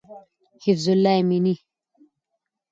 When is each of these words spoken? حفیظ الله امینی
حفیظ 0.63 0.85
الله 0.89 1.13
امینی 1.19 1.55